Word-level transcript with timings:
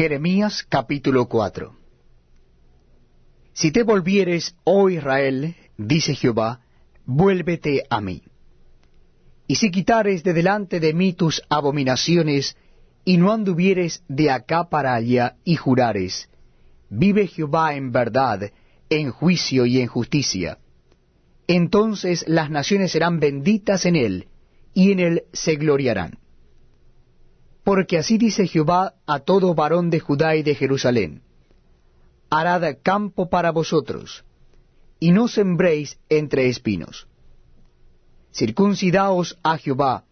Jeremías 0.00 0.64
capítulo 0.66 1.28
4 1.28 1.76
Si 3.52 3.70
te 3.70 3.82
volvieres, 3.82 4.54
oh 4.64 4.88
Israel, 4.88 5.54
dice 5.76 6.14
Jehová, 6.14 6.62
vuélvete 7.04 7.82
a 7.90 8.00
mí. 8.00 8.22
Y 9.46 9.56
si 9.56 9.70
quitares 9.70 10.24
de 10.24 10.32
delante 10.32 10.80
de 10.80 10.94
mí 10.94 11.12
tus 11.12 11.42
abominaciones, 11.50 12.56
y 13.04 13.18
no 13.18 13.30
anduvieres 13.30 14.02
de 14.08 14.30
acá 14.30 14.70
para 14.70 14.94
allá, 14.94 15.36
y 15.44 15.56
jurares, 15.56 16.30
vive 16.88 17.26
Jehová 17.26 17.74
en 17.74 17.92
verdad, 17.92 18.50
en 18.88 19.10
juicio 19.10 19.66
y 19.66 19.82
en 19.82 19.86
justicia, 19.86 20.56
entonces 21.46 22.24
las 22.26 22.48
naciones 22.48 22.92
serán 22.92 23.20
benditas 23.20 23.84
en 23.84 23.96
él, 23.96 24.28
y 24.72 24.92
en 24.92 25.00
él 25.00 25.24
se 25.34 25.56
gloriarán. 25.56 26.20
Porque 27.64 27.98
así 27.98 28.16
dice 28.16 28.46
Jehová 28.46 28.94
a 29.06 29.20
todo 29.20 29.54
varón 29.54 29.90
de 29.90 30.00
Judá 30.00 30.34
y 30.36 30.42
de 30.42 30.54
Jerusalén, 30.54 31.22
harad 32.30 32.78
campo 32.82 33.28
para 33.28 33.50
vosotros, 33.50 34.24
y 34.98 35.12
no 35.12 35.28
sembréis 35.28 35.98
entre 36.08 36.48
espinos. 36.48 37.06
Circuncidaos 38.32 39.38
a 39.42 39.58
Jehová, 39.58 40.04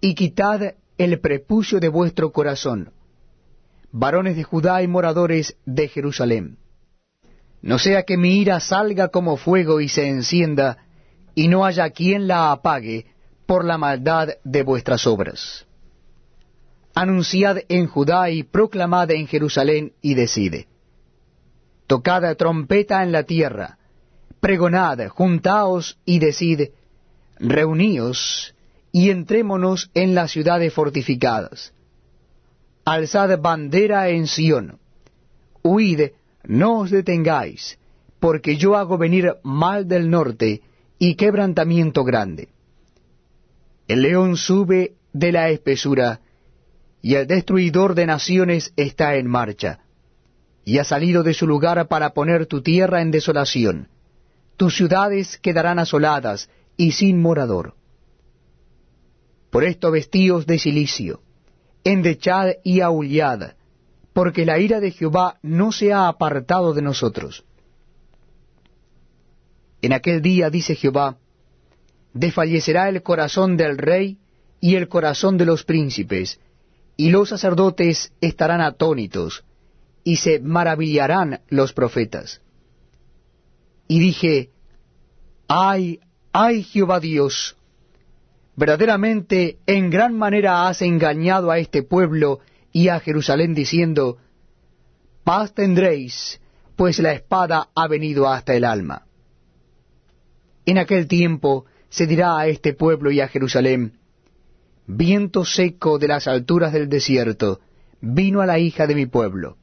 y 0.00 0.14
quitad 0.14 0.74
el 0.98 1.20
prepucio 1.20 1.80
de 1.80 1.88
vuestro 1.88 2.32
corazón, 2.32 2.92
varones 3.90 4.36
de 4.36 4.42
Judá 4.42 4.82
y 4.82 4.88
moradores 4.88 5.56
de 5.64 5.88
Jerusalén. 5.88 6.58
No 7.62 7.78
sea 7.78 8.02
que 8.02 8.18
mi 8.18 8.40
ira 8.40 8.60
salga 8.60 9.08
como 9.08 9.38
fuego 9.38 9.80
y 9.80 9.88
se 9.88 10.06
encienda, 10.06 10.84
y 11.34 11.48
no 11.48 11.64
haya 11.64 11.88
quien 11.90 12.26
la 12.26 12.52
apague 12.52 13.06
por 13.46 13.64
la 13.64 13.78
maldad 13.78 14.28
de 14.44 14.62
vuestras 14.62 15.06
obras 15.06 15.66
anunciad 16.94 17.58
en 17.68 17.86
Judá 17.86 18.30
y 18.30 18.44
proclamad 18.44 19.10
en 19.10 19.26
Jerusalén 19.26 19.92
y 20.00 20.14
decide. 20.14 20.68
Tocad 21.86 22.36
trompeta 22.36 23.02
en 23.02 23.12
la 23.12 23.24
tierra, 23.24 23.78
pregonad, 24.40 25.08
juntaos 25.08 25.98
y 26.04 26.18
decid, 26.18 26.70
reuníos 27.38 28.54
y 28.92 29.10
entrémonos 29.10 29.90
en 29.94 30.14
las 30.14 30.30
ciudades 30.30 30.72
fortificadas. 30.72 31.74
Alzad 32.84 33.38
bandera 33.40 34.08
en 34.08 34.26
Sión, 34.26 34.78
huid, 35.62 36.12
no 36.44 36.80
os 36.80 36.90
detengáis, 36.90 37.78
porque 38.20 38.56
yo 38.56 38.76
hago 38.76 38.98
venir 38.98 39.34
mal 39.42 39.88
del 39.88 40.10
norte 40.10 40.62
y 40.98 41.16
quebrantamiento 41.16 42.04
grande. 42.04 42.48
El 43.88 44.02
león 44.02 44.36
sube 44.36 44.94
de 45.12 45.32
la 45.32 45.50
espesura, 45.50 46.20
y 47.04 47.16
el 47.16 47.26
destruidor 47.26 47.94
de 47.94 48.06
naciones 48.06 48.72
está 48.76 49.16
en 49.16 49.26
marcha, 49.26 49.80
y 50.64 50.78
ha 50.78 50.84
salido 50.84 51.22
de 51.22 51.34
su 51.34 51.46
lugar 51.46 51.86
para 51.86 52.14
poner 52.14 52.46
tu 52.46 52.62
tierra 52.62 53.02
en 53.02 53.10
desolación. 53.10 53.88
Tus 54.56 54.74
ciudades 54.74 55.36
quedarán 55.36 55.78
asoladas 55.78 56.48
y 56.78 56.92
sin 56.92 57.20
morador. 57.20 57.74
Por 59.50 59.64
esto 59.64 59.90
vestíos 59.90 60.46
de 60.46 60.58
silicio, 60.58 61.20
endechad 61.84 62.52
y 62.64 62.80
aullad, 62.80 63.52
porque 64.14 64.46
la 64.46 64.58
ira 64.58 64.80
de 64.80 64.90
Jehová 64.90 65.38
no 65.42 65.72
se 65.72 65.92
ha 65.92 66.08
apartado 66.08 66.72
de 66.72 66.80
nosotros. 66.80 67.44
En 69.82 69.92
aquel 69.92 70.22
día, 70.22 70.48
dice 70.48 70.74
Jehová, 70.74 71.18
desfallecerá 72.14 72.88
el 72.88 73.02
corazón 73.02 73.58
del 73.58 73.76
rey 73.76 74.16
y 74.58 74.76
el 74.76 74.88
corazón 74.88 75.36
de 75.36 75.44
los 75.44 75.64
príncipes, 75.64 76.40
y 76.96 77.10
los 77.10 77.28
sacerdotes 77.28 78.12
estarán 78.20 78.60
atónitos, 78.60 79.44
y 80.04 80.16
se 80.16 80.38
maravillarán 80.38 81.40
los 81.48 81.72
profetas. 81.72 82.40
Y 83.88 83.98
dije, 83.98 84.50
ay, 85.48 86.00
ay 86.32 86.62
Jehová 86.62 87.00
Dios, 87.00 87.56
verdaderamente 88.56 89.58
en 89.66 89.90
gran 89.90 90.16
manera 90.16 90.68
has 90.68 90.82
engañado 90.82 91.50
a 91.50 91.58
este 91.58 91.82
pueblo 91.82 92.40
y 92.70 92.88
a 92.88 93.00
Jerusalén 93.00 93.54
diciendo, 93.54 94.18
paz 95.24 95.54
tendréis, 95.54 96.40
pues 96.76 96.98
la 96.98 97.12
espada 97.12 97.68
ha 97.74 97.88
venido 97.88 98.28
hasta 98.28 98.54
el 98.54 98.64
alma. 98.64 99.06
En 100.66 100.78
aquel 100.78 101.06
tiempo 101.06 101.66
se 101.88 102.06
dirá 102.06 102.38
a 102.38 102.46
este 102.46 102.74
pueblo 102.74 103.10
y 103.10 103.20
a 103.20 103.28
Jerusalén, 103.28 103.98
viento 104.86 105.44
seco 105.44 105.98
de 105.98 106.08
las 106.08 106.26
alturas 106.26 106.72
del 106.72 106.88
desierto, 106.88 107.60
vino 108.00 108.40
a 108.40 108.46
la 108.46 108.58
hija 108.58 108.86
de 108.86 108.94
mi 108.94 109.06
pueblo, 109.06 109.56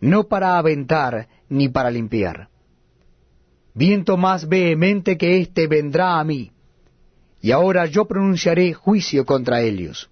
no 0.00 0.24
para 0.24 0.58
aventar 0.58 1.28
ni 1.48 1.68
para 1.68 1.90
limpiar. 1.90 2.48
Viento 3.74 4.16
más 4.16 4.48
vehemente 4.48 5.16
que 5.16 5.40
éste 5.40 5.66
vendrá 5.66 6.18
a 6.18 6.24
mí, 6.24 6.52
y 7.40 7.52
ahora 7.52 7.86
yo 7.86 8.06
pronunciaré 8.06 8.74
juicio 8.74 9.24
contra 9.24 9.62
ellos. 9.62 10.10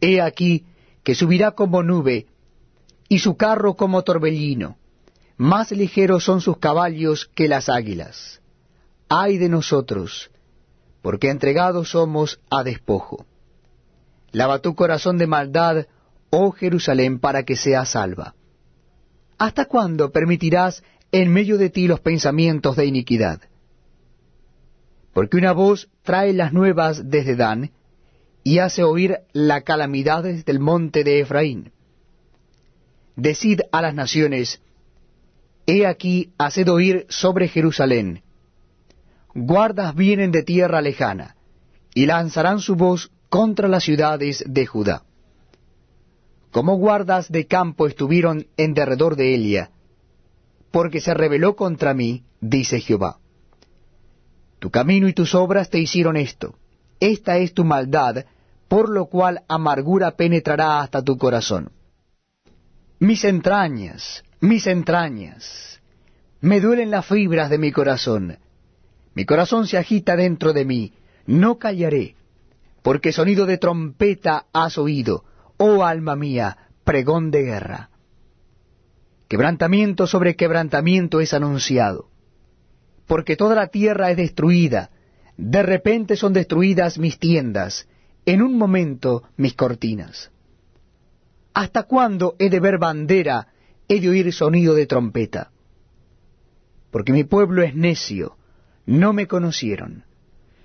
He 0.00 0.20
aquí 0.20 0.64
que 1.02 1.14
subirá 1.14 1.50
como 1.52 1.82
nube, 1.82 2.26
y 3.08 3.18
su 3.18 3.36
carro 3.36 3.74
como 3.74 4.02
torbellino, 4.02 4.78
más 5.36 5.72
ligeros 5.72 6.24
son 6.24 6.40
sus 6.40 6.58
caballos 6.58 7.30
que 7.34 7.48
las 7.48 7.68
águilas. 7.68 8.40
Ay 9.08 9.36
de 9.36 9.48
nosotros, 9.48 10.30
porque 11.04 11.28
entregados 11.28 11.90
somos 11.90 12.40
a 12.48 12.64
despojo. 12.64 13.26
Lava 14.32 14.60
tu 14.60 14.74
corazón 14.74 15.18
de 15.18 15.26
maldad, 15.26 15.86
oh 16.30 16.50
Jerusalén, 16.50 17.20
para 17.20 17.42
que 17.42 17.56
seas 17.56 17.90
salva. 17.90 18.34
¿Hasta 19.36 19.66
cuándo 19.66 20.12
permitirás 20.12 20.82
en 21.12 21.30
medio 21.30 21.58
de 21.58 21.68
ti 21.68 21.88
los 21.88 22.00
pensamientos 22.00 22.76
de 22.76 22.86
iniquidad? 22.86 23.42
Porque 25.12 25.36
una 25.36 25.52
voz 25.52 25.90
trae 26.02 26.32
las 26.32 26.54
nuevas 26.54 27.10
desde 27.10 27.36
Dan, 27.36 27.72
y 28.42 28.60
hace 28.60 28.82
oír 28.82 29.18
la 29.34 29.60
calamidad 29.60 30.22
desde 30.22 30.50
el 30.52 30.58
monte 30.58 31.04
de 31.04 31.20
Efraín. 31.20 31.72
Decid 33.14 33.60
a 33.72 33.82
las 33.82 33.94
naciones, 33.94 34.62
He 35.66 35.86
aquí, 35.86 36.32
haced 36.38 36.66
oír 36.70 37.04
sobre 37.10 37.48
Jerusalén, 37.48 38.23
guardas 39.34 39.94
vienen 39.94 40.30
de 40.30 40.42
tierra 40.42 40.80
lejana, 40.80 41.36
y 41.94 42.06
lanzarán 42.06 42.60
su 42.60 42.76
voz 42.76 43.10
contra 43.28 43.68
las 43.68 43.84
ciudades 43.84 44.44
de 44.46 44.66
Judá. 44.66 45.02
Como 46.50 46.76
guardas 46.76 47.30
de 47.30 47.46
campo 47.46 47.86
estuvieron 47.86 48.46
en 48.56 48.74
derredor 48.74 49.16
de 49.16 49.34
Elia, 49.34 49.70
porque 50.70 51.00
se 51.00 51.14
rebeló 51.14 51.56
contra 51.56 51.94
mí, 51.94 52.24
dice 52.40 52.80
Jehová. 52.80 53.18
Tu 54.60 54.70
camino 54.70 55.08
y 55.08 55.12
tus 55.12 55.34
obras 55.34 55.68
te 55.68 55.78
hicieron 55.78 56.16
esto. 56.16 56.54
Esta 57.00 57.38
es 57.38 57.54
tu 57.54 57.64
maldad, 57.64 58.24
por 58.68 58.88
lo 58.88 59.06
cual 59.06 59.42
amargura 59.48 60.12
penetrará 60.12 60.80
hasta 60.80 61.02
tu 61.02 61.18
corazón. 61.18 61.70
Mis 62.98 63.24
entrañas, 63.24 64.22
mis 64.40 64.66
entrañas, 64.66 65.80
me 66.40 66.60
duelen 66.60 66.90
las 66.90 67.06
fibras 67.06 67.50
de 67.50 67.58
mi 67.58 67.72
corazón 67.72 68.38
mi 69.14 69.24
corazón 69.24 69.66
se 69.66 69.78
agita 69.78 70.16
dentro 70.16 70.52
de 70.52 70.64
mí, 70.64 70.92
no 71.26 71.58
callaré, 71.58 72.16
porque 72.82 73.12
sonido 73.12 73.46
de 73.46 73.58
trompeta 73.58 74.46
has 74.52 74.76
oído, 74.76 75.24
oh 75.56 75.84
alma 75.84 76.16
mía, 76.16 76.70
pregón 76.84 77.30
de 77.30 77.42
guerra. 77.42 77.90
Quebrantamiento 79.28 80.06
sobre 80.06 80.36
quebrantamiento 80.36 81.20
es 81.20 81.32
anunciado, 81.32 82.10
porque 83.06 83.36
toda 83.36 83.54
la 83.54 83.68
tierra 83.68 84.10
es 84.10 84.16
destruida, 84.16 84.90
de 85.36 85.62
repente 85.62 86.16
son 86.16 86.32
destruidas 86.32 86.98
mis 86.98 87.18
tiendas, 87.18 87.88
en 88.26 88.42
un 88.42 88.56
momento 88.58 89.22
mis 89.36 89.54
cortinas. 89.54 90.30
¿Hasta 91.52 91.84
cuándo 91.84 92.34
he 92.38 92.50
de 92.50 92.60
ver 92.60 92.78
bandera, 92.78 93.48
he 93.88 94.00
de 94.00 94.08
oír 94.08 94.32
sonido 94.32 94.74
de 94.74 94.86
trompeta? 94.86 95.52
Porque 96.90 97.12
mi 97.12 97.24
pueblo 97.24 97.62
es 97.62 97.74
necio, 97.74 98.36
no 98.86 99.12
me 99.12 99.26
conocieron. 99.26 100.04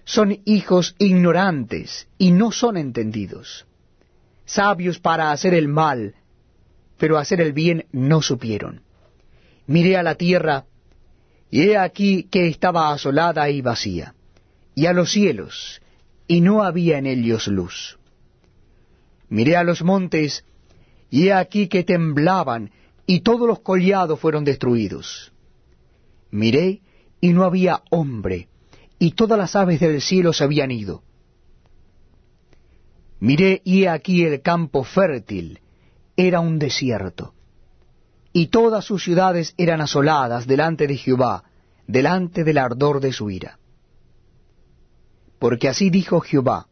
Son 0.06 0.40
hijos 0.46 0.96
ignorantes 0.98 2.08
y 2.18 2.32
no 2.32 2.52
son 2.52 2.78
entendidos. 2.78 3.66
Sabios 4.46 5.00
para 5.00 5.32
hacer 5.32 5.54
el 5.54 5.68
mal, 5.68 6.16
pero 6.98 7.18
hacer 7.18 7.42
el 7.42 7.54
bien 7.54 7.86
no 7.92 8.22
supieron. 8.22 8.82
Miré 9.68 9.98
a 9.98 10.04
la 10.04 10.16
tierra, 10.16 10.66
y 11.52 11.62
he 11.62 11.78
aquí 11.78 12.24
que 12.24 12.48
estaba 12.48 12.92
asolada 12.92 13.50
y 13.50 13.62
vacía, 13.62 14.16
y 14.76 14.88
a 14.88 14.94
los 14.94 15.12
cielos, 15.12 15.82
y 16.28 16.42
no 16.42 16.64
había 16.64 16.98
en 16.98 17.06
ellos 17.06 17.48
luz. 17.48 17.98
Miré 19.30 19.56
a 19.58 19.64
los 19.64 19.84
montes, 19.84 20.44
y 21.12 21.28
he 21.28 21.34
aquí 21.34 21.68
que 21.68 21.84
temblaban, 21.84 22.72
y 23.06 23.22
todos 23.22 23.48
los 23.48 23.60
collados 23.60 24.20
fueron 24.20 24.44
destruidos. 24.44 25.32
Miré, 26.32 26.82
y 27.22 27.34
no 27.34 27.44
había 27.44 27.84
hombre, 27.90 28.48
y 28.98 29.12
todas 29.12 29.38
las 29.38 29.56
aves 29.56 29.80
del 29.80 30.02
cielo 30.02 30.34
se 30.34 30.44
habían 30.44 30.72
ido. 30.72 31.04
Miré 33.20 33.62
y 33.66 33.84
he 33.84 33.90
aquí 33.90 34.24
el 34.24 34.42
campo 34.42 34.84
fértil, 34.84 35.60
era 36.16 36.40
un 36.40 36.60
desierto, 36.60 37.34
y 38.32 38.48
todas 38.48 38.86
sus 38.86 39.04
ciudades 39.04 39.54
eran 39.58 39.82
asoladas 39.82 40.48
delante 40.48 40.88
de 40.88 40.96
Jehová, 40.96 41.44
delante 41.88 42.44
del 42.44 42.58
ardor 42.58 43.00
de 43.00 43.12
su 43.12 43.30
ira. 43.30 43.58
Porque 45.40 45.68
así 45.68 45.90
dijo 45.90 46.20
Jehová, 46.20 46.68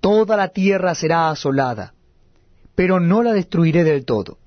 toda 0.00 0.36
la 0.36 0.48
tierra 0.48 0.94
será 0.94 1.30
asolada, 1.30 1.94
pero 2.74 2.98
no 2.98 3.22
la 3.22 3.32
destruiré 3.32 3.84
del 3.84 4.04
todo. 4.04 4.38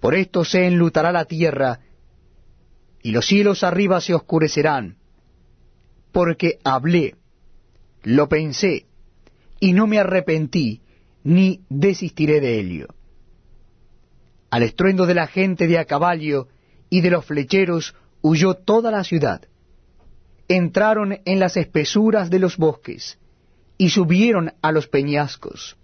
Por 0.00 0.14
esto 0.14 0.44
se 0.44 0.66
enlutará 0.66 1.12
la 1.12 1.24
tierra, 1.24 1.80
y 3.02 3.10
los 3.10 3.26
cielos 3.26 3.64
arriba 3.64 4.00
se 4.00 4.14
oscurecerán, 4.14 4.96
porque 6.12 6.58
hablé, 6.64 7.16
lo 8.02 8.28
pensé, 8.28 8.86
y 9.58 9.72
no 9.72 9.86
me 9.86 9.98
arrepentí, 9.98 10.82
ni 11.24 11.60
desistiré 11.68 12.40
de 12.40 12.60
ello. 12.60 12.88
Al 14.50 14.62
estruendo 14.62 15.06
de 15.06 15.14
la 15.14 15.26
gente 15.26 15.66
de 15.66 15.78
a 15.78 15.84
caballo 15.84 16.48
y 16.90 17.00
de 17.00 17.10
los 17.10 17.24
flecheros 17.24 17.94
huyó 18.20 18.54
toda 18.54 18.90
la 18.90 19.02
ciudad. 19.02 19.42
Entraron 20.48 21.20
en 21.24 21.40
las 21.40 21.56
espesuras 21.56 22.28
de 22.28 22.38
los 22.38 22.56
bosques 22.56 23.18
y 23.78 23.90
subieron 23.90 24.52
a 24.60 24.72
los 24.72 24.88
peñascos. 24.88 25.76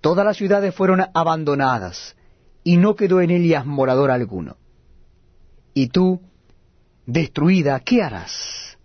Todas 0.00 0.24
las 0.24 0.36
ciudades 0.36 0.74
fueron 0.74 1.04
abandonadas 1.14 2.16
y 2.64 2.76
no 2.76 2.96
quedó 2.96 3.20
en 3.20 3.30
ellas 3.30 3.64
morador 3.64 4.10
alguno. 4.10 4.56
Y 5.74 5.88
tú, 5.88 6.20
destruida, 7.06 7.80
¿qué 7.80 8.02
harás? 8.02 8.78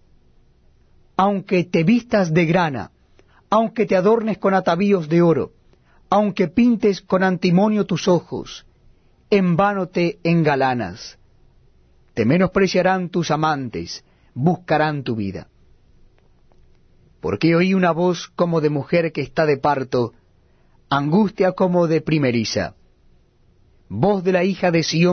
Aunque 1.15 1.63
te 1.63 1.83
vistas 1.83 2.33
de 2.33 2.45
grana, 2.45 2.91
aunque 3.49 3.85
te 3.85 3.95
adornes 3.95 4.37
con 4.37 4.53
atavíos 4.53 5.09
de 5.09 5.21
oro, 5.21 5.51
aunque 6.09 6.47
pintes 6.47 7.01
con 7.01 7.23
antimonio 7.23 7.85
tus 7.85 8.07
ojos, 8.07 8.65
en 9.29 9.55
vano 9.55 9.87
te 9.87 10.19
engalanas 10.23 11.17
te 12.17 12.25
menospreciarán 12.25 13.09
tus 13.09 13.29
amantes, 13.29 14.03
buscarán 14.33 15.03
tu 15.03 15.15
vida. 15.15 15.49
Porque 17.21 17.55
oí 17.55 17.75
una 17.75 17.91
voz 17.91 18.27
como 18.35 18.59
de 18.59 18.71
mujer 18.71 19.11
que 19.11 19.21
está 19.21 19.45
de 19.45 19.57
parto, 19.57 20.13
angustia 20.89 21.51
como 21.51 21.85
de 21.85 22.01
primeriza, 22.01 22.73
voz 23.87 24.23
de 24.23 24.31
la 24.31 24.43
hija 24.43 24.71
de 24.71 24.81
Sión 24.81 25.05